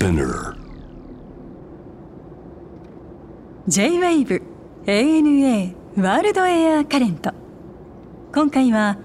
[0.00, 0.56] Spinner.
[3.68, 4.42] J-WAVE
[4.86, 7.32] ANA ワールドエアカレント
[8.34, 8.96] 今回は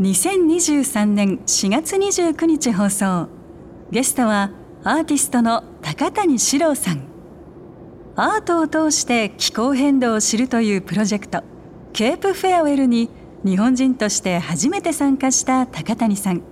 [0.00, 3.28] 2023年4月29日放送。
[3.90, 4.52] ゲストは
[4.84, 7.02] アーティストの高谷史郎さん。
[8.14, 11.42] アートを通して気候変動を知るというプロジェクト
[11.92, 13.10] ケープフェアウェルに
[13.44, 16.42] 日本人として初めて参加した高谷さん。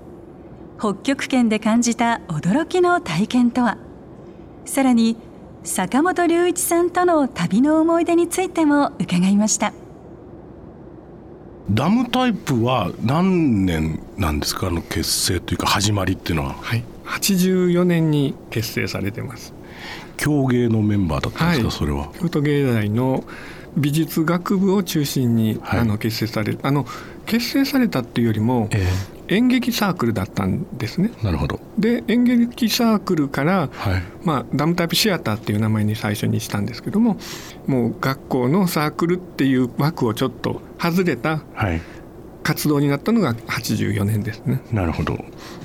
[0.77, 3.79] 北極圏で感じた驚きの体験とは？
[4.64, 5.16] さらに
[5.64, 9.72] 坂本龍一さんとの旅の思い出についても伺いました。
[11.70, 14.67] ダムタイプは何年なんですか？
[14.67, 16.54] あの結成というか始まりっていうのは。
[16.54, 16.82] はい。
[17.04, 19.53] 84年に結成されてます。
[20.17, 21.76] 競芸のメンバーだったんですか、はい。
[21.79, 22.11] それは。
[22.20, 23.25] 京都芸大の
[23.76, 26.84] 美術学部を中心に、はいあの結成されあの
[27.26, 28.86] 結成されたっていうよりも、え
[29.29, 31.11] 演劇サークルだったんですね。
[31.22, 31.61] えなるほど。
[31.79, 34.03] で演劇サークルから、はい。
[34.25, 37.17] まあ、ダムタイプシアターっていう名前に最初にしたんですけども
[37.67, 41.81] もう学校のサークルっていう枠をちょっと外れたはい。
[42.45, 44.61] 活動になったのが84年ですね。
[44.73, 45.17] なるほど。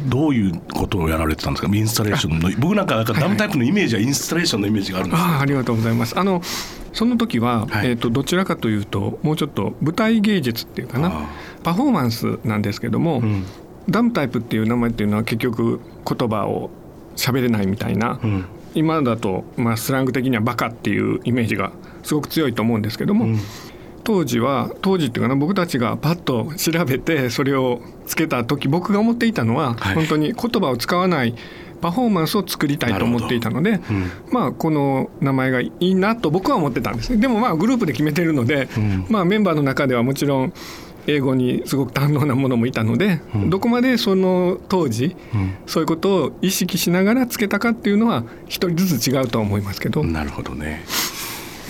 [0.06, 1.76] どういうことをやられてたんですか？
[1.76, 6.18] インスタレーションの僕なんかなんかダムタイプのイメージはインスタレーションのイメージがあるんですああありがとうございます。
[6.20, 6.42] あの
[6.94, 7.90] その時は、はい。
[7.90, 11.10] えー、とどちらかというともうちょっと舞台芸術っていうかな。
[11.12, 11.30] あ
[11.68, 13.44] パフォーマンスなんですけども、うん。
[13.90, 16.70] ダムタイプっていう名前っていうのは結局言葉を
[17.18, 18.46] 喋れないみたいな、うん。
[18.74, 21.74] 今だと、まあ、スラング的にはバカっていうイメージが
[22.04, 23.40] すごく強いと思うんですけども、うん。
[24.06, 29.96] 当時は当時っていうかな僕たちがパッと調べてそれをつけた時僕が思っていたのは、はい。
[29.96, 31.36] 本当に言葉を使わない
[31.82, 34.12] パフォーマンスを作りたいと思っていたので、うん。
[34.32, 37.18] まあこの名前がいいなと僕は思ってたんですね。
[37.18, 39.06] でもまあグループで決めてるので、うん。
[39.10, 40.54] まあメンバーの中ではもちろん
[41.08, 43.50] 英語にすごく堪能なものもいたので、うん。
[43.50, 45.56] どこまでその当時うん。
[45.66, 50.84] そういうことを意識しながらつけたかっていうのは一人ずつ違うとは思いますけど、なるほどね。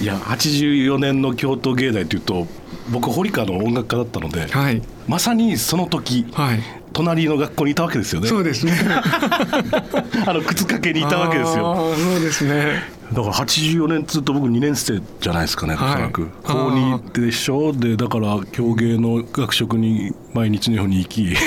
[0.01, 2.45] いや84年の京都芸大というと
[2.91, 4.81] 僕堀川の音楽家だったのではい。
[5.07, 6.59] まさにその時はい。
[6.93, 8.27] 隣の学校にいたわけですよね。
[8.27, 8.73] そうですね。
[10.25, 11.93] あの靴掛けにいたわけですよ。
[11.95, 17.71] そうですねだから84年っつうと僕2年生じゃないですかねおらく、あ高ー2でしょ？
[17.71, 21.27] でだから競芸の学食に毎日のように行き。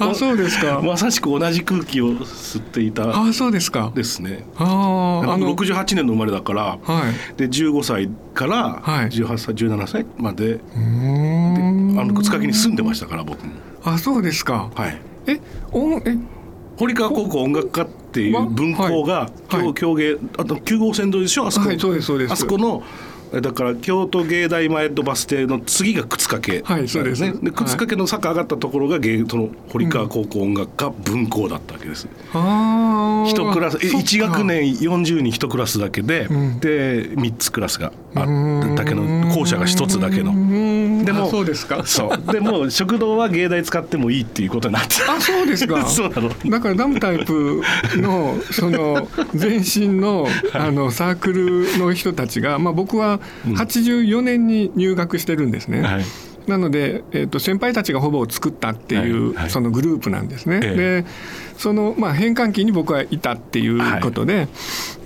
[0.00, 0.80] あそうですか。
[0.82, 3.10] まさしく同じ空気を吸っていた。
[3.28, 3.92] あそうですか。
[3.94, 4.44] ですね。
[4.56, 7.36] あーあの68年の生まれだから、はい。
[7.36, 9.06] で15歳からはい。
[9.10, 10.60] 18歳17歳まで。
[10.74, 13.52] あの靴掛けに住んでましたから僕も。
[13.84, 14.70] あそうですか。
[14.74, 14.98] はい。
[15.26, 15.40] え
[15.72, 16.16] おえ？
[16.76, 21.48] 堀川高校音楽科っていう分校がはい京競芸あと9号線通りでしょ？
[21.48, 22.32] あそこ、はいそうですそうです。
[22.32, 22.84] あそこの
[23.32, 27.22] えだから京都芸大前とバス停の次が靴掛け、はいそうです。
[27.22, 27.32] ね。
[27.32, 36.60] で靴掛けの坂上がったところが芸その堀川高校音楽科分校だったわけです、ああ一クラスえ1学年40人一クラスだけで、うん。
[36.60, 39.02] で3つクラスがあっただけの
[39.34, 40.32] 校舎が1つだけの。
[41.04, 41.84] ででもそうですか。
[41.84, 42.32] そう。
[42.32, 45.84] でも食堂は芸大使ってもいいっていうことになって あそうですか。
[45.86, 46.28] そうなの。
[46.28, 47.62] だからダムタイプ
[47.96, 49.08] のその
[49.38, 55.82] 前身のあのサークルの人たちが、まあ、僕は84年に入学してるんですね。
[55.82, 56.04] はい
[56.46, 60.60] なので、えー、と先輩たちがほぼ作ったっていう、はいはいそのグループなんですね。
[60.62, 61.04] ええで
[61.56, 64.48] その、まあ、変換期に僕はいたっていうことで,、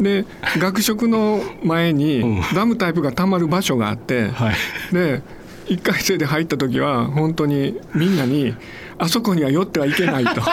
[0.00, 0.24] で
[0.56, 4.54] 学食の前にうんダムタイプがたまる場所があって、はい
[4.92, 5.22] で
[5.66, 8.54] 1回生で入った時は本当にみんなに
[8.96, 10.40] 「あそこには寄ってはいけない」と。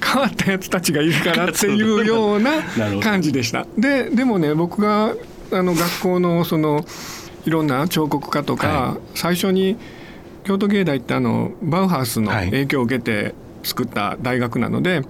[0.00, 2.50] 変わったやつたちがいるから っていうような
[3.00, 3.66] 感じでした。
[3.76, 5.14] ででもね僕が
[5.50, 6.84] あの学校のその
[7.48, 9.78] いろんな彫刻家とか、は最初に
[10.44, 12.50] 京都芸大ってあのバウハウスのはい。
[12.50, 15.00] 影響を受けて作った大学なので、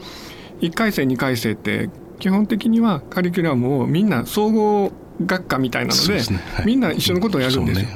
[0.60, 1.91] 1回生2回生って
[2.21, 4.93] 基本的にはカリキュラムをみんな総合
[5.26, 6.41] 学科みたいなのでね。
[6.54, 6.66] はい。
[6.66, 7.88] みんな一緒のことをやるんですよ。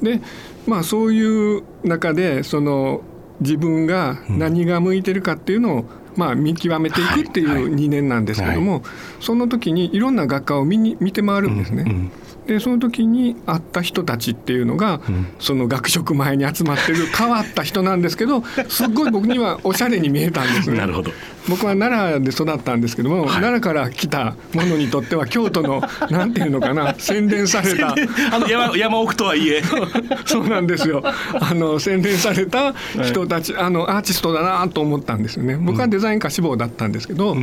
[0.00, 0.22] で
[0.66, 3.02] まあそういう中でその
[3.40, 5.84] 自分が何が向いてるかっていうのを、
[6.16, 7.54] まあ、見極めていくってはい。
[7.56, 7.64] はい。
[7.64, 8.82] いう2年なんですけども、
[9.20, 11.84] その時にいろんな学科を見に見て回るんですね。
[11.86, 12.12] うん
[12.46, 15.32] でその時に会った人たちっていうのが、ん。
[15.38, 20.70] その学食前に集まってる 変わった人なんですけどすっごい僕にはおしゃれに見えたんです。
[20.70, 20.78] ね。
[20.78, 21.10] なるほど。
[21.48, 27.94] 僕は奈良で育ったんですけども、奈良から来たものにとっては京都のなんていうのかな洗練された
[28.30, 29.62] あの山山奥とはいえ。
[30.24, 31.02] そうなんですよ。
[31.04, 35.56] あの洗練された人たち、あのアーティストだなと思ったんですよね。
[35.60, 37.36] 僕はデザイン科志望だったんですけど、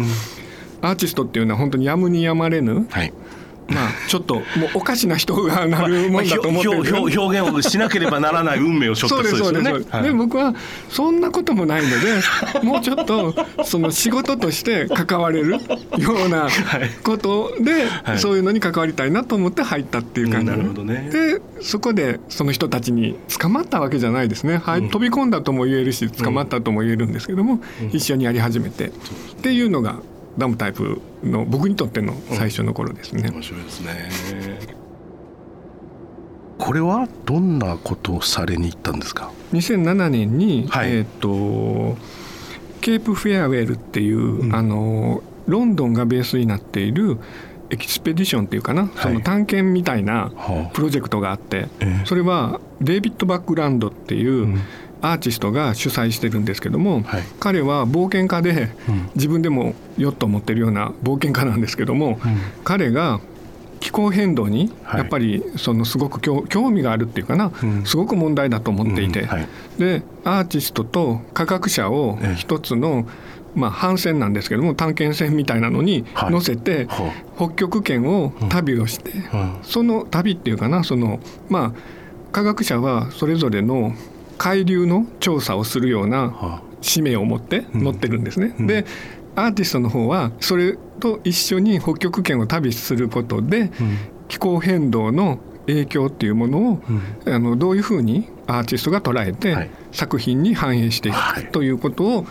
[0.81, 3.13] アーティストっていうのは本当にやむにやまれぬはい
[3.69, 4.43] まあちょっともう
[4.75, 9.85] おかしな人がなるもんだと思ってるんです表表現をしなければならない運命を背負った人ですよね。
[9.89, 10.03] はい。
[10.03, 10.53] で僕は
[10.89, 13.33] そんなこともないのでもうちょっと
[13.63, 15.59] その仕事として関われるよ
[16.25, 16.47] うな
[17.03, 18.19] ことで、はい。
[18.19, 20.47] そういうのに関わりたいなと思って入ったっていう感じ。
[20.47, 21.09] なるほどね。
[21.11, 24.89] でそこでその人たちに捕まったわけじゃないですね、はい。
[24.89, 27.61] 飛び込んだとも言えるし捕まったとも言えるんですけども、
[27.91, 28.91] 一緒にやり始めて、っ
[29.41, 29.97] ていうのが
[30.39, 33.29] ダムタイプの僕にとっての最初の頃ですね。
[33.29, 34.09] 面白いですね。
[36.57, 40.91] これはどんなことをされに行ったんですか？2007年に、はい。
[40.91, 41.97] えー、と
[42.81, 44.55] Cape Farewell っていう、うん。
[44.55, 47.17] あのロンドンがベースになっている
[47.71, 52.05] expedition っていうかな、その探検みたいなはプロジェクトがあって、ええ。
[52.05, 54.59] それは David Buckland っていう、ん。
[55.01, 57.23] アーティストが主催してるんですけども、はい。
[57.39, 59.09] 彼は冒険家で、うん。
[59.15, 62.19] 自分でもヨットを持ってるような冒険家なんですけども、
[62.63, 63.19] 彼が
[63.79, 64.99] 気候変動にはい。
[64.99, 67.85] やっぱりそのすごく興興味があるっていうかな、うん。
[67.85, 69.27] すごく問題だと思っていて、
[69.77, 72.35] でアーティストと科学者をええ。
[72.35, 73.07] 一つの、
[73.55, 76.31] まあ、帆船なんですけども探検船みたいなのにはい。
[76.31, 79.57] 乗せて、は北極圏を旅をして、うん。
[79.63, 81.19] その旅っていうかなその
[81.49, 81.99] まあ
[82.31, 83.93] 科学者はそれぞれの
[84.37, 88.55] 海流の調査をするようなは使命を持って乗ってるんですね。
[88.59, 88.67] うん。
[88.67, 88.85] で
[89.45, 93.69] アーティストの方はそれと一緒に北極圏を旅することで、うん。
[94.27, 96.81] 気候変動の影響っていうものを、
[97.25, 99.69] あのどういうふうにアーティストが捉えて、はい。
[99.91, 101.45] 作品に反映していはい。
[101.45, 102.27] くということを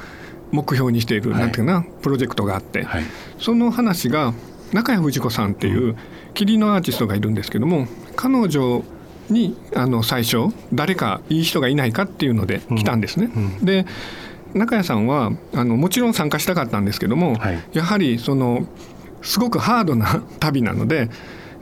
[0.53, 3.03] 目標にしている、はいなんていうかなプロジェクトがあって、はい。
[3.39, 4.33] その話が
[4.73, 5.97] 中谷藤子さんっていう
[6.35, 8.85] 霧のアーティストがいるんですけども彼女
[9.31, 13.31] にあの最初誰かいい人がいないかっていうので来たんですね。
[13.35, 13.65] うん。
[13.65, 13.87] で
[14.55, 17.63] 中谷さんはあのもちろん参加したかったんですけども、はい。
[17.73, 18.67] やはりその
[19.23, 21.11] すごくハードな 旅なので、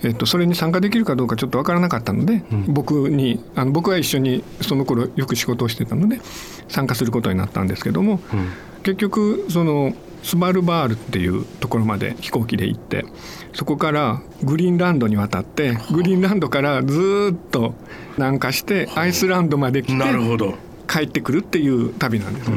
[0.03, 6.21] えっと、それに参加できるかどうかちょっと分からなかったので、僕にあの僕は一緒にその頃よく仕事をしてたので
[6.69, 8.49] 参加することになったんですけども、うん。
[8.83, 13.05] 結局そのスバルバールっていうところまで飛行機で行って
[13.53, 17.75] そこからグリーンランドに渡ってグリーンランドからずーっと
[18.17, 20.55] 南下してアイスランドまで来てなるほど。
[20.89, 22.57] 帰ってくるっていう旅なんですね。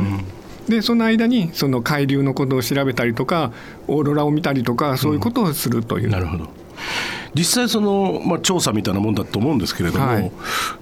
[0.68, 3.52] でその間にその海流のことを調べたりとか
[3.88, 6.48] オーロラを見たりとかそういうことをするという、なるほど。
[7.34, 10.32] 実際そのまあ調査みたいなもんだと思うんですけれども、はい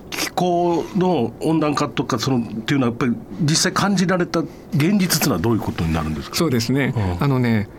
[0.09, 6.35] 気候の温暖化とかそのっていうのはやっぱり実際感じられた現実っていうのはどういうことになるんですか？
[6.35, 7.69] そうですね、うんあのね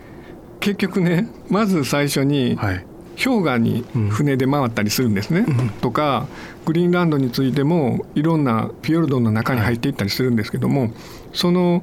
[0.60, 2.86] 結局ねまず最初に、はい。
[3.22, 5.44] 氷河に船で回ったりするんですね、
[5.80, 6.26] とか
[6.64, 10.90] グリーンランドについてもいろんなフィヨルドの中に入っていったりするんですけども、
[11.32, 11.82] その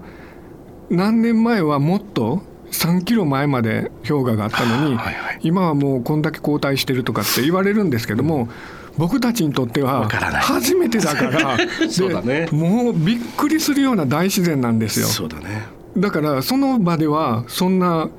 [0.90, 2.42] 何年前はもっと
[2.72, 5.40] 3キロ前まで氷河があったのに、はいはい。
[5.42, 8.50] 今はもうこんだけ後退してるとかって言われるんですけども、
[8.98, 11.58] 僕たちにとっては初めてだから
[11.90, 12.46] そうだね。
[12.46, 15.08] でもうびっくりするような大自然なんですよ。
[15.08, 15.68] そうだね。
[15.98, 18.10] だからその場ではそんな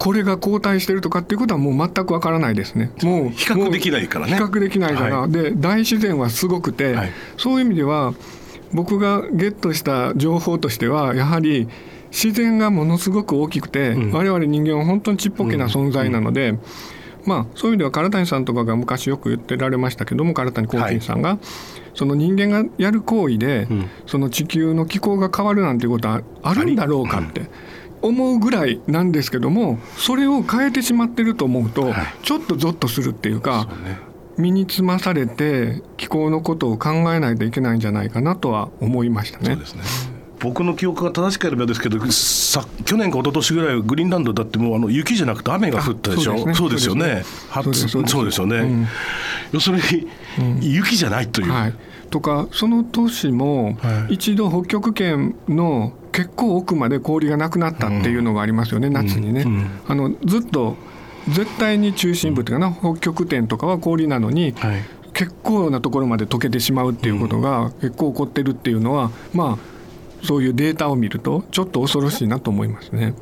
[0.00, 2.90] これが後退してるとかっていうことはもう全くわからないですね。
[3.02, 4.34] もう比較できないからね。
[4.34, 7.12] 比較できないから、はで大自然はすごくて、はい。
[7.36, 8.14] そういう意味では
[8.72, 11.68] 僕がゲットした情報としてはやはり
[12.10, 14.12] 自然がものすごく大きくて、うん。
[14.12, 16.58] 我々人間は本当にちっぽけな存在なので、
[17.26, 21.38] まあそういう意味では唐谷さんとかが昔よく言ってられましたけども唐谷光金さんが、
[21.94, 23.90] その人間がやる行為で、うん。
[24.06, 27.50] その地球の気候が変わるなんていうことはあるんだろうかって。
[28.02, 33.68] 思うぐらいなんですけどもそれを変えてしまってると思うと、はいちょっとゾッとするっていうか
[34.36, 39.66] 身につまされて気候のことを考えないといけないんじゃないかなとは思いましたねそうで。
[39.66, 40.19] すね。
[40.40, 46.48] 僕の記憶が正しければですけどさ去年か一昨年ぐらいはグリーンランドだってもうあの雪じゃなくて雨が降ったでしょ？
[46.48, 47.22] あそうですよね。
[48.06, 48.86] そうですよね、うん。
[49.52, 49.82] 要するに、
[50.60, 51.74] 雪じゃないという、はい、
[52.10, 54.14] とかその年もはい。
[54.14, 59.42] 一度北極圏の結構奥まで氷がなくなったっていうのがありますよね、夏にね。
[59.42, 59.66] うん。
[59.86, 60.76] あのずっと
[61.28, 64.82] 絶対に中心部っていうかな北極点とかは氷なのに、はい。
[65.12, 69.79] 結構なところまで溶けてしまうっていうことが結構起こってるっていうのは、まあ
[70.22, 73.14] そういうデータを見るとちょっと恐ろしいなと思いますね。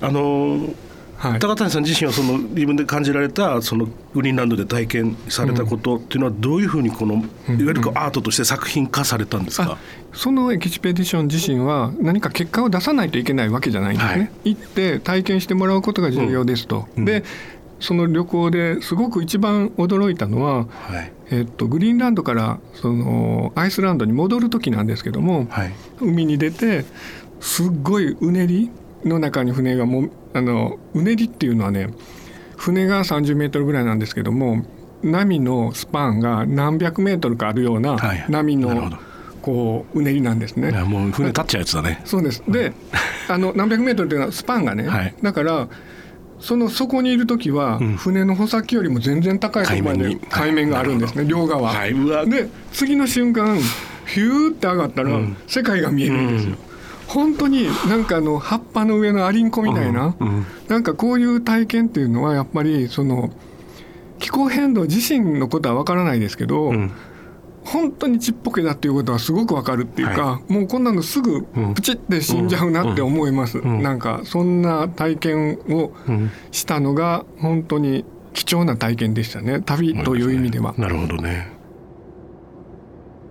[0.00, 0.74] あのー
[1.18, 9.74] はい、高谷さん自身はその自分で感じられたそのグリーンランドで体験されたことっていうのはどういうふうにこのいわゆるアートとして作品化されたんですか？
[9.74, 9.78] あ、
[10.12, 14.18] そのエキスペディション自身は何か結果を出さないといけないわけじゃないんですね。
[14.18, 16.88] はい行って体験してもらうことが重要ですと。
[16.96, 17.22] うんで
[17.82, 21.12] その旅行ですごく一番驚いたのは、はい。
[21.30, 25.72] えっと、グリーンランドからそのアイスランドに戻る時なんですけども、はい。
[26.00, 26.84] 海に出て
[27.40, 28.70] すっごいうねり
[29.04, 31.88] の中に船がもあのうねりっていうのはね
[32.56, 34.64] 船が30メートルぐらいなんですけども
[35.02, 38.96] 波のスパンが何百メートルかあるようなはい波のなるほど。
[39.42, 40.70] こううねりなんですね。
[40.70, 42.00] もう船立っちゃうやつだね。
[42.04, 42.44] そうです。
[42.46, 42.72] で
[43.28, 45.14] あの何百メートルというのはスパンがね、はい。
[45.20, 45.68] だから
[46.42, 47.96] その底にいる時は、ん。
[47.96, 50.26] 船の穂先よりも全然高いところまで海面に。
[50.28, 51.94] 海面があるんですね、両側、はい。
[52.28, 53.58] で次の瞬間
[54.06, 55.36] ヒューって上がったら、うん。
[55.46, 56.56] 世界が見えるんですよ、
[57.06, 60.28] 本当になんかあの葉っぱの上のアリンコみたいな、うん。
[60.28, 60.46] うん。
[60.68, 63.30] なんかこういう体験っていうのはやっぱりその
[64.18, 66.90] 気候変動自身のことは分からないですけど、うん
[67.72, 71.74] 本当にちっぽけだっていうことはすごくわかるっていうか、もうこんなのすぐうん。
[71.74, 73.82] プチって死んじゃうなって思います、ん。
[73.82, 79.62] なんかそんな体験をうんしたのが本当に貴重な体験でしたね。
[79.62, 80.74] 旅という意味では。
[80.76, 81.52] なるほどね。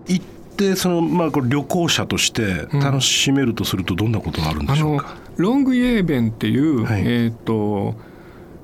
[0.08, 0.26] 行っ
[0.58, 7.04] てそのまあこれ旅行者として楽しめるとするとどんなことがあるんでしょうか、ロングイエーベンっていう、はい。
[7.06, 7.96] えっ、と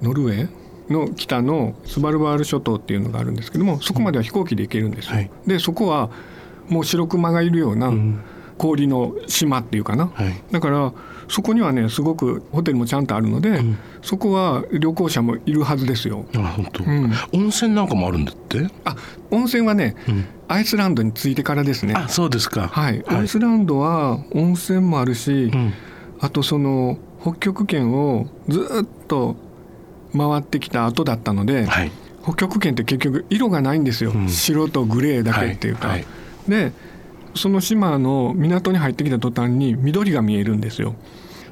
[0.01, 0.66] ノルウェー？
[0.89, 5.15] の北のスバルバール諸島っていうのがあるんですけどもそこまでは飛行機で行けるんですよ。
[5.15, 5.31] はい。
[5.45, 6.09] でそこは
[6.69, 8.21] もう白熊がいるようなうん。
[8.57, 10.43] 氷の島っていうかな、はい。
[10.51, 10.91] だから
[11.29, 13.77] そこにはねすごくホテルもちゃんとあるので、ん。
[14.01, 16.25] そこは旅行者もいるはずですよ。
[16.35, 17.11] あ本当、ん。
[17.33, 18.95] 温泉なんかもあるんだって、あ
[19.29, 20.25] 温泉はね、うん。
[20.47, 21.93] アイスランドに着いてからですね。
[21.95, 22.67] あそうですか。
[22.67, 25.73] はい、アイスランドは温泉もあるし、うん。
[26.19, 29.35] あとその北極圏をずっと
[30.17, 31.91] 回ってきた後だったので、はい。
[32.23, 34.27] 北極圏って結局色がないんですよ、うん。
[34.27, 35.87] 白とグレーだけっていうか。
[35.87, 36.07] はいはい。
[36.49, 36.73] で
[37.35, 40.95] その島の港に入ってきた途端に緑が見えるんですよ。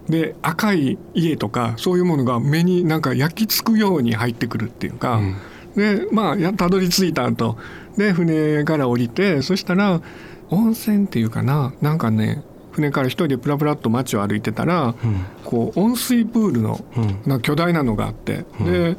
[0.09, 5.35] で赤い家とかそういうものが目になんか焼き付くように入ってくるっていうか、うん。
[5.75, 7.57] でまあやたどり着いた後。
[7.97, 10.01] で船から降りてそしたら
[10.49, 11.73] 温泉っていうかな。
[11.81, 12.43] なんかね
[12.75, 15.25] 船から一人でプラプラっと街を歩いてたら、うん。
[15.45, 17.21] こう温水プールのうん。
[17.25, 18.97] な巨大なのがあって、で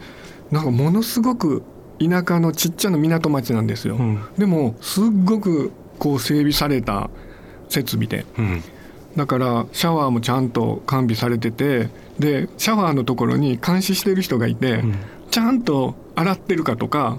[0.50, 1.62] なんかものすごく
[1.98, 3.96] 田舎のちっちゃな港町なんですよ。
[3.96, 4.20] うん。
[4.38, 7.10] でもすっごくこう整備された
[7.68, 8.24] 設備で。
[8.38, 8.62] うん。
[9.16, 14.94] だからシャワーもちゃんと完備されててでシャワーのところに監視してる人がいて、ん。
[15.30, 17.18] ちゃんと洗ってるかとか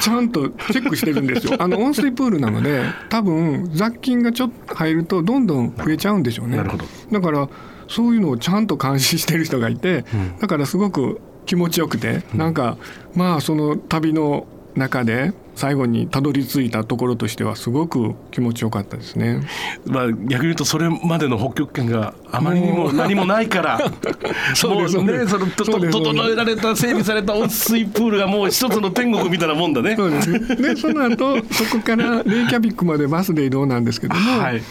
[0.00, 1.56] ちゃんとチェックしてるんですよ。
[1.62, 6.56] あの温水プールなので多分雑菌がちょっと入るとどんどん増えちゃうんでしょうね。
[6.56, 6.84] なるほど。
[7.12, 7.48] だから
[7.88, 10.38] そういうのをちゃんと監視してる人がいて、うん。
[10.38, 12.76] だからすごく気持ちよくて、なんか
[13.14, 19.40] まあその旅の中で最後にたどり着いたところとしてはすごく気持ちよかったですね。
[19.86, 23.78] まあ、逆に言うとそれまでの北極圏があまりにも何もないから
[24.54, 29.94] そうですね整えられた整備された温水プールがもう一つの天国みたいなもんだね。
[29.96, 30.30] そうです。
[30.30, 34.62] ねでその後そこからレイキャビックまでバスで移動なんですけども、はい。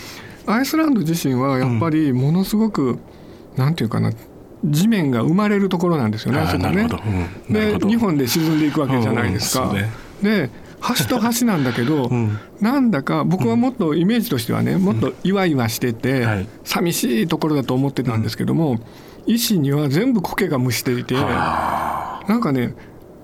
[0.45, 2.99] アイスランド自身はやっぱりものすごく、
[3.55, 4.11] なんていうかな
[4.65, 6.87] 地面が生まれるところなんですよねそこね。
[7.49, 9.69] うで日本で沈んでいくわけじゃないですか。
[9.69, 10.23] うん。
[10.23, 10.49] で
[10.97, 12.39] 橋と橋なんだけど、ん。
[12.59, 16.47] なんだか僕はもっとイメージとしてはねもっと岩々してて、はい。
[16.63, 18.79] 寂しいところだと思ってたんですけども、
[19.25, 22.75] 石には全部苔が蒸していてなんかね、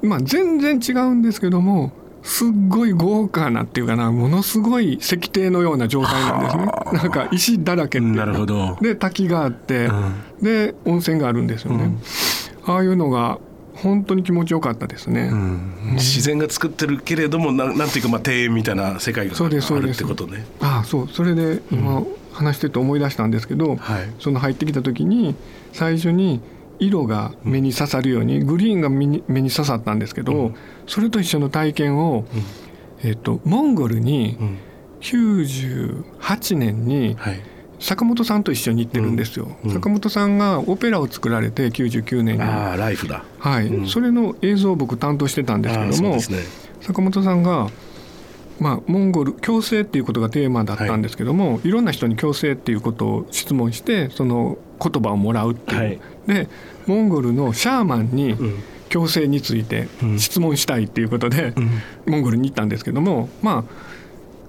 [0.01, 1.91] まあ、全然違うんですけども
[2.23, 6.65] すっごい豪華なっていうかなものすごい石庭のような状態なんですね。
[6.93, 8.77] なんか石だらけってなるほど。
[8.81, 9.89] で滝があって、
[10.41, 11.97] で温泉があるんですよね、
[12.65, 13.39] ああいうのが
[13.81, 15.71] 本当に気持ちよかったですね、うん。
[15.93, 20.45] 自然が作ってるけれどもなんなんていうかまあ庭園みたいな世界がそうですそうあるってことね。
[20.61, 21.07] ああそう。
[21.09, 24.09] それで今話してて思い出したんですけど、はい。
[24.19, 25.35] その入ってきた時に
[25.73, 26.41] 最初に
[26.79, 30.53] 色が目に刺さるようにグリーンが目に目に刺さったんですけど、
[30.87, 32.25] それと一緒の体験を、
[33.03, 34.57] えっとモンゴルにうん。
[35.01, 37.41] 98年にはい
[37.79, 39.73] 坂本さんと一緒に行ってるんですよ、うん。
[39.73, 43.23] 坂本さんがオペラを作られて99年に、ああライフだ。
[43.39, 43.67] はい。
[43.67, 43.87] うん。
[43.87, 46.21] それの映像を僕担当してたんですあけども、ね。
[46.81, 47.69] 坂本さんが、
[48.59, 55.99] まあ、モンゴル共生っていうことがテーマだったんですけども、い、ろんな人に共生っていうことを質問してその言葉をもらうっていう、はい。
[56.27, 56.49] で
[56.85, 58.63] モンゴルのシャーマンにうん。
[58.89, 60.19] 共生についてうん。
[60.19, 61.69] 質問したいっていうことで、うん。
[62.07, 63.63] モンゴルに行ったんですけどもまあ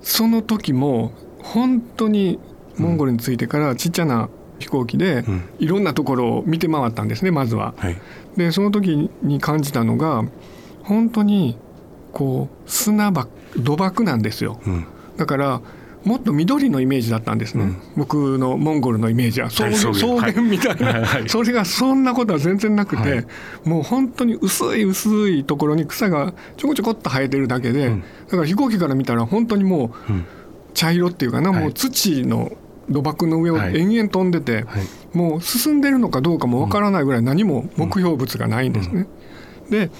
[0.02, 2.38] その時も本当に
[2.80, 5.42] モンゴルに着いてからちっちゃな飛行機でうん。
[5.58, 7.74] いろんなところを見て回ったんですねまずは。
[7.78, 7.96] はい。
[8.36, 10.24] でその時に感じたのが
[10.82, 11.56] 本当に
[12.12, 14.60] こう砂ば土漠なんですよ。
[14.66, 14.86] うん。
[15.16, 15.60] だから
[16.04, 17.76] もっと緑のイメージだったんですね、うん。
[17.96, 19.48] 僕のモンゴルのイメージは。
[19.48, 19.94] 草原,、はい。
[19.94, 21.28] 草原みたいな、はいはい。
[21.28, 23.26] それがそんなことは全然なくて、はい。
[23.64, 28.00] もう本当に薄い薄いところに草がちょこちょこっと生えてるだけで、うん。
[28.00, 30.24] だから飛行機から見たら本当にもううん。
[30.72, 31.62] 茶色っていうかな、はい。
[31.64, 32.50] もう土の
[32.90, 33.78] 土漠の上をはい。
[33.78, 35.16] 延々飛んでて、はい。
[35.16, 39.06] もう進んでるのかどうかもわからないぐらい何も目標物がないんですね。
[39.70, 39.90] で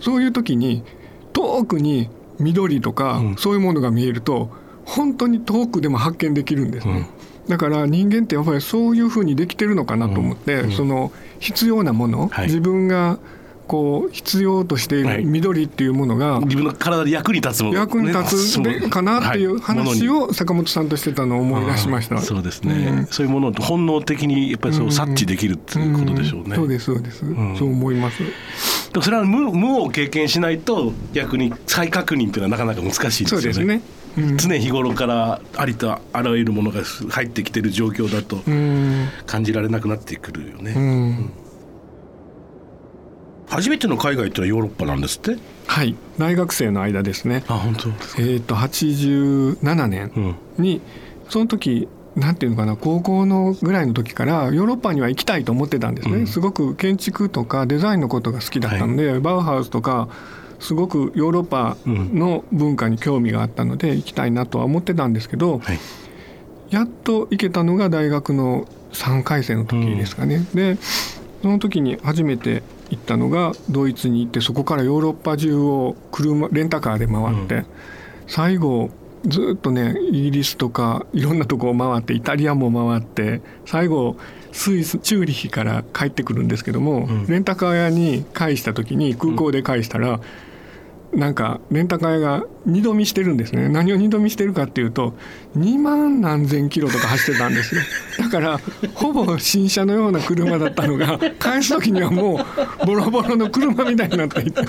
[0.00, 0.84] そういう時に
[1.32, 3.36] 遠くに緑とか、うん。
[3.36, 4.50] そういうものが見えると
[4.84, 7.08] 本当に遠くでも発見できるんですね。
[7.48, 12.46] だから人間ってやっぱりそういうふうにできてるのかなと思って、その必要なもの、はい。
[12.46, 13.18] 自分が
[13.66, 15.18] こう必要としていはい。
[15.18, 17.78] る緑っていうものが自分の体で役に立つもの。
[17.78, 22.18] 役に立つでかなっていう話を坂本さんとしてたのを思い出しました。
[22.18, 23.06] そうですね、うん。
[23.06, 26.56] そういうものを本能的にやっぱりそう察知できるっていうことでしょうね、ん。
[26.56, 27.56] そうですそうです、ん。
[27.58, 28.22] そう思います。
[28.92, 33.40] でもそれは無無を経験しないと逆に再確認っていうのはなかなか難しいですよね。
[33.40, 33.80] そうですね。
[34.18, 34.36] うん。
[34.38, 39.08] 常日頃からありとあらゆるものが入ってきてる状況だとうん。
[39.26, 41.30] 感じられなくなってくるよね、うん
[43.56, 45.38] 初めての海外っていうのはヨーロッパなんですって？
[45.66, 45.96] はい。
[46.18, 47.42] 大学生の間ですね。
[47.48, 47.88] あ本当。
[48.20, 50.36] えっ、と87年うん。
[50.62, 50.82] に
[51.30, 56.26] その時なんていうのかな高校のぐらいの時からヨーロッパには行きたいと思ってたんですね、うん。
[56.26, 60.08] すごく建築とかデザインのことが好きだったので、バウハウスとか
[60.60, 65.78] すごくヨーロッパの文化に興味があったので行きたいなとは思ってたんですけど、はい。
[66.68, 70.46] やっと行けたのが大学の3回生の時ですかね。
[70.52, 70.76] で
[71.40, 77.66] その時に初めて行ったのがドイツに行ってそこからヨーロッパ中を車レンタカーで回って、うん。
[78.28, 78.90] 最後
[79.26, 84.16] ずっとねイギリスとかいろんなとこを回ってイタリアも回って最後
[84.52, 87.26] スイスチューリヒから帰ってくるんですけども、ん。
[87.26, 90.20] レンタカー屋に返した時に空港で返したら、
[91.12, 93.68] なんかレンタカー屋が二度見してるんですね。
[93.68, 95.14] 何を二度見してるかっていうと
[95.56, 97.80] 2万何千キロとか走ってたんですよ。
[98.18, 98.60] だから
[98.94, 102.44] ほぼ新車のような車だったのが返す時にはも
[102.82, 104.62] うボロボロの車みたいになっていて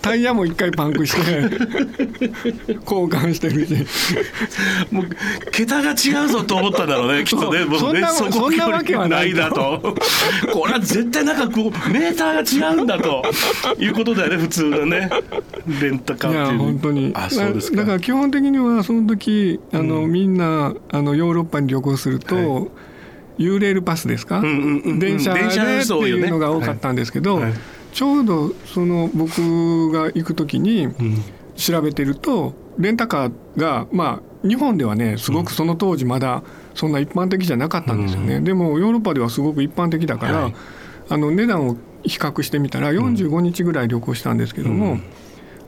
[0.00, 3.86] タイヤも一回パンクして交換してるし
[4.90, 5.04] もう
[5.52, 7.66] 桁が違うぞと思ったんだろうねきっとね。
[7.78, 9.94] そんなねこそんなわけはないだと。
[10.52, 13.22] これは絶対なんかこうメーターが違うんだと
[13.78, 15.10] いうことだよね普通のね
[15.80, 16.58] レンタカいやーっていう。
[16.60, 17.12] 本当に。
[17.14, 17.78] あそうですか。
[17.78, 22.66] だから基本的にはその時あの、みんなあのヨーロッパに旅行すると、は
[23.38, 24.98] ユーレールパスですか、んうんうんうん。
[24.98, 27.44] 電車でっていうのが多かったんですけど、はい。
[27.44, 27.52] はい。
[27.92, 31.22] ちょうどその僕が行く時にうん。
[31.60, 36.42] 調べてるとレンタカーがまあ日本ではねすごくその当時まだ
[36.74, 40.54] そんな一般的じゃなかったんですよね、でもヨーロッパではすごく一般的だから、はい。
[41.10, 45.02] あの値段を比較してみたら45日ぐらい旅行したんですけども、うん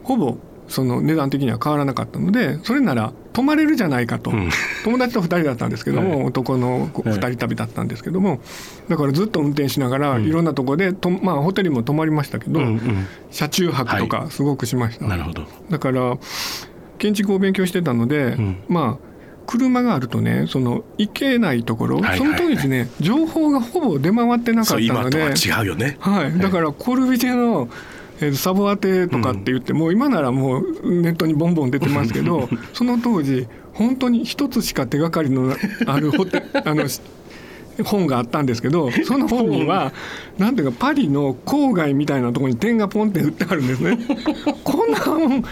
[0.03, 0.39] ほぼ
[0.69, 4.51] その値段的には変わらなかったのでそれなら泊まれるじゃないかと、ん。
[4.85, 6.27] 友達と2人だったんですけども、はい。
[6.27, 8.41] 男の2人旅だったんですけども
[8.89, 13.07] だからずっと運転しながらいろんなとこでと、まあ、ホテルも泊まりましたけど、うんうん。
[13.31, 15.47] 車中泊とかすごくしました、なるほど。
[15.71, 16.17] だから
[16.99, 18.63] 建築を勉強してたので、ん。
[18.69, 19.13] まあ
[19.45, 22.19] 車があるとねその行けないところ、はいはい。
[22.19, 25.97] その当時ね情報がほぼ出回ってなかったのそう今とはで違うよね。
[26.01, 27.92] はい、だからコルビジェの、えー
[28.33, 35.55] サボアテとかって言って、もう今ならもうネットにボンボン出てますけど その当時本当に一つしか手がかりの
[35.87, 37.01] あるホテあのし
[37.85, 39.93] 本があったんですけどその本には
[40.39, 43.99] なんていうかパリの郊外みたいなところに点がポンって売ってあるんですね。
[44.63, 45.43] こんな本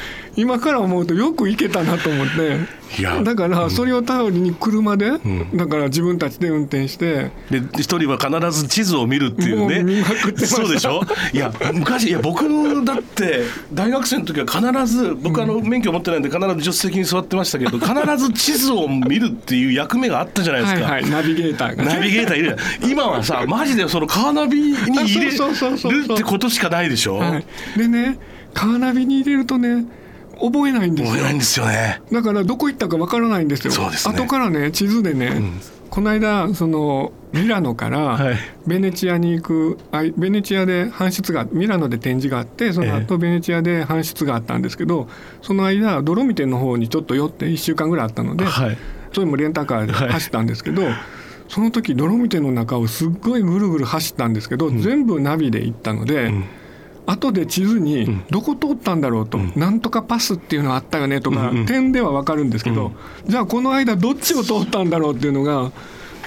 [0.41, 2.81] 今から思うとよく行けたなと思って。
[2.99, 3.23] いや。
[3.23, 5.57] だからそれを頼りに車で、ん。
[5.57, 7.31] だから自分たちで運転して。
[7.51, 9.83] で一人は必ず地図を見るっていうね。
[9.83, 11.03] 見まくってそうでしょ？
[11.33, 27.45] いや昔いや僕のだって大学生の時は必ず僕あの免許持ってないんで必ず助手席に座ってましたけど必ず地図を見るっていう役目があったじゃないですか、はいはい、ナビゲーターがね、ナビゲーターいる今はさマジでそのカーナビに入れるそうそうそうそうってことしかないでしょ、はい、
[27.77, 28.19] でね
[28.55, 29.85] カーナビに入れるとね
[30.41, 31.13] 覚えないんですよ。
[31.13, 32.01] 覚えないんですよね。
[32.13, 33.73] だからどこ行ったかわからないんですよ。
[33.73, 34.15] そうですね。
[34.15, 35.43] 後からね地図でね、
[35.91, 38.37] この間そのミラノからはい。
[38.67, 45.09] ベネチアに行く、あいベネチアで搬出がミラノで展示があってその後ベネチアで搬出があったんですけど
[45.43, 48.79] その間ドロミテの方にちょっと寄って1週間ぐらいあったので、はい。
[49.13, 50.83] それもレンタカーで走ったんですけど、
[51.49, 56.33] その時ドロミテの中をすっごいぐるぐる走ったんですけど、全部ナビで行ったので、
[57.11, 61.67] 後で地図にどこ通ったんだろうと、なんとかパスっていうのあったよねとか、うんうん。
[61.67, 62.93] 点では分かるんですけど、
[63.27, 65.73] じゃあこの間どっちを通ったんだろうっていうのが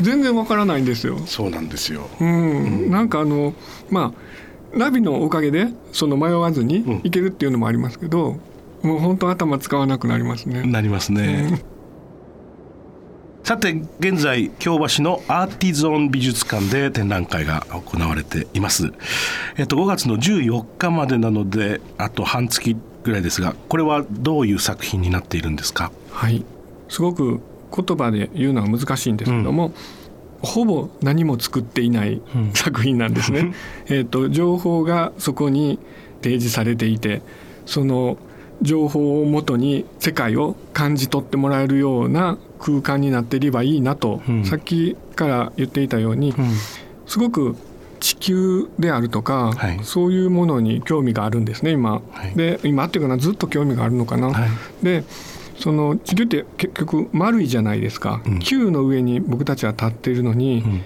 [0.01, 1.19] 全然分からないんですよ。
[1.25, 2.09] そうなんですよ。
[2.19, 3.53] うん、なんかあの
[3.89, 4.13] ま
[4.73, 8.37] あナビのおかげでその迷わずに行けるっていうのもありますけど、
[8.81, 10.63] もう本当頭使わなくなりますね。
[10.63, 11.63] なりますね、
[13.43, 18.93] さて現在京橋のアーティゾン美術館で展覧会が行われています、
[19.57, 25.91] えっと、5月の14日までなのであと半月ぐらいですがこれはどういう作品になっているんですか？
[26.09, 26.45] はい、
[26.87, 27.41] すごく
[27.75, 29.73] 言葉で言うのは難しいんですけども、
[30.41, 32.21] ほぼ何も作っていない
[32.53, 33.53] 作品なんですね。
[33.89, 35.79] えっと情報がそこに、
[36.21, 37.21] 提示されていて
[37.65, 38.17] その
[38.63, 46.49] 情報をもとに世界を感じ取ってもらえるような空間になっていればいいなと、うん、さっきから言っていたように、うん、
[47.05, 47.55] すごく
[47.99, 52.01] 地球であるとか、はい、そういうものに興味があるんですね今。
[52.11, 54.31] はい、で今っていうかなずっと興味があるのかな。
[54.31, 54.49] はい、
[54.83, 55.03] で
[55.57, 60.81] その地球って結局丸いじゃないですか、うん、球の上に僕たちは立っているのに、うん、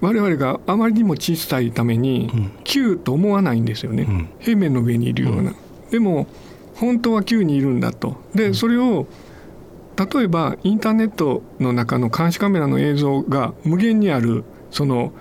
[0.00, 5.52] 我々があまりにも小さいために、うん、球と思わないんですよね、うん、平面の上にいるような。
[5.90, 6.26] でも
[6.80, 8.16] 本当は球にいるんだと。
[8.34, 9.06] でそれを
[9.96, 15.12] 例えばインターネットの中の監視カメラの映像が無限にあるその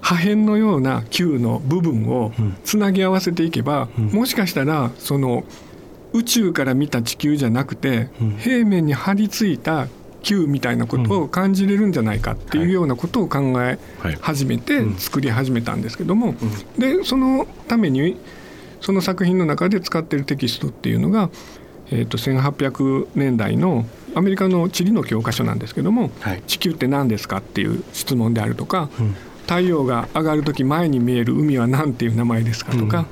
[0.00, 2.32] 破片のような球の部分を
[2.64, 5.44] つなぎ合わせていけば、もしかしたらその
[6.12, 9.88] 宇宙から見た地球じゃなくて、平面に張り付いた
[10.22, 13.78] 球みたいなことを感じれるんじゃないかっていうようなことを考え
[14.20, 16.34] 始めて作り始めたんですけども、
[16.78, 18.16] でそのために
[18.80, 21.30] その作品の中で使ってるテキストっていうのが、
[21.90, 26.10] えー、と1800年代のアメリカの地理の教科書なんですけども、
[26.46, 28.88] 地球って何ですかっていう質問であるとか、
[29.42, 33.06] 太陽が上がる時前に見える海は何ていう名前ですかとか、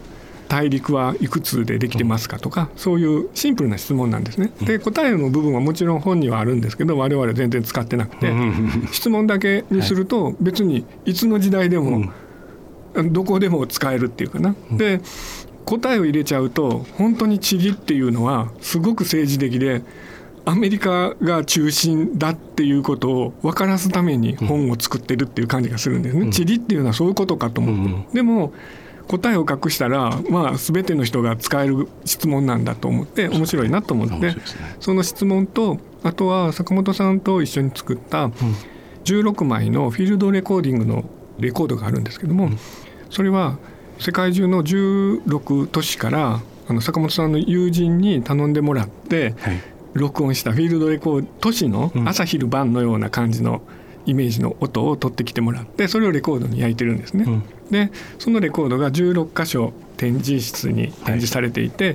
[0.49, 4.51] 大陸はいくつでできてますかとかそういうシンプルな質問なんですね。
[4.63, 8.33] で答えの部分はもちろん本にはあるんですけど我々全然使ってなくて
[8.91, 12.11] 質問だけにすると別にいつの時代でも
[12.95, 14.55] どこでも使えるっていうかな。
[14.73, 15.01] で
[15.69, 19.83] 答えを入れちゃうと本当に地理っていうのはすごく政治的で
[20.47, 26.31] アメリカが中心だっていうことを分からすために本を作ってるっていう感じがするんですね。
[26.31, 28.15] 地理っていうのはそういうことかと思って。
[28.15, 28.55] でも
[29.09, 34.37] 答えを隠したら、まあ、全ての人が使える質問なんだと思って面白いなと思って。
[34.81, 38.31] その質問とあとは坂本さんと一緒に作った
[39.05, 41.05] 16枚のフィールドレコーディングの
[41.39, 42.51] レコードがあるんですけども
[43.11, 43.59] それは
[43.99, 49.35] 世界中の16都市からあの坂本さんの友人に頼んでもらって、
[49.95, 53.63] 録音したフィールドレコード都市の朝昼晩のような感じの
[54.07, 57.25] イメージの音を取ってきてもらってそれをレコードに焼いてるんですね。
[57.27, 61.93] うん、でそのレコードが16箇所展示室に展示されていて、は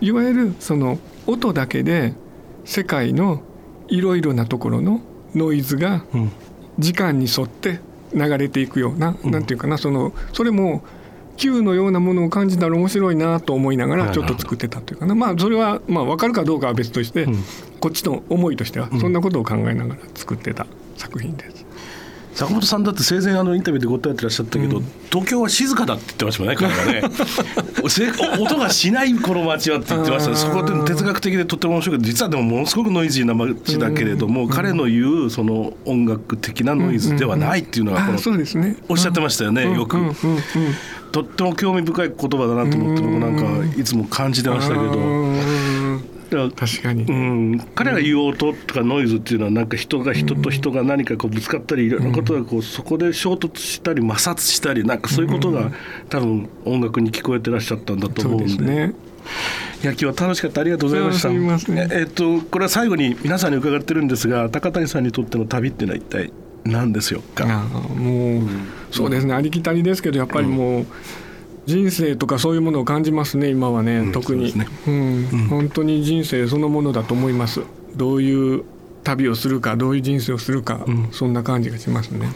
[0.00, 2.14] い、いわゆるその音だけで
[2.64, 3.42] 世界の
[3.88, 5.00] いろいろなところの
[5.34, 6.04] ノイズが
[6.78, 7.80] 時間に沿って
[8.12, 10.82] 流れていくような、うん、なんていうかなそのそれも
[11.36, 15.14] 球のようなものを感じたら面白いなと思いながらちょっと作ってたというかな。
[15.14, 17.44] まあそれはまあ分かるかどうかは別として、うん、
[17.80, 21.66] こっちの思いとしてはそんなことを考えながら作ってた作品です。
[22.36, 27.02] 坂本さんだって生前あのインタビューで答えてらっしゃったけど、うん、東京は静かだって言ってましたもんね彼はね。
[28.38, 39.96] 音がしないこの街はって言ってました、そこで哲学的でとっても面白いけど実はでもものすごくノイジーな街だけれども、うん、彼の言うその音楽的なノイズではないっていうのはこの、そうですね、おっしゃってましたよね、よく、
[41.16, 46.50] とっても興味深い言葉だなと思って僕なんかいつも感じてましたけど。
[46.54, 55.70] 確かに、うん、彼が言う音とかノイズっていうのはなんか人が人と人が何かこうぶつかったりいろんなことがこうそこで衝突したり摩擦したりなんかそういうことが
[56.10, 58.64] 多分音楽に聞こえてらっしゃったんだと思うんで。
[58.64, 58.92] ね。
[59.82, 60.60] いや今日は楽しかった。
[60.60, 61.72] ありがとうございました。
[61.72, 66.30] ね、えっとこれは最後に皆さんに伺ってるんですが高谷さんにとっての旅っていうのは一体？
[66.66, 67.46] 何ですよか。
[67.46, 70.72] もう、うん、そうですねありきたりですけどやっぱりもう。
[70.78, 70.86] うん。
[71.66, 77.62] 人生とかそういうものを感じますね今はね、うん、特に、ね、うん、うん、本当に人生そのものだと思います。
[77.96, 78.64] どういう
[79.02, 82.28] 旅をするかどういう人生をするか、うん、そんな感じがしますね。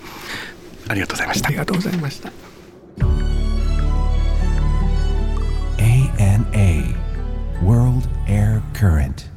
[0.88, 1.48] ありがとうございました。
[1.48, 2.32] ありがとうございました。
[5.78, 6.94] ANA
[7.62, 9.30] World Air Current